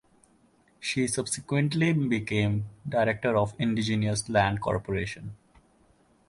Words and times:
She 0.79 1.05
subsequently 1.05 1.93
became 1.93 2.65
Director 2.89 3.37
of 3.37 3.55
the 3.55 3.61
Indigenous 3.61 4.27
Land 4.29 4.59
Corporation. 4.59 5.35